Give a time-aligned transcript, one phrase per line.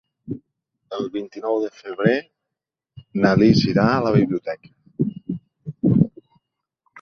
[0.99, 2.15] El vint-i-nou de febrer
[3.25, 6.01] na Lis irà a la biblioteca.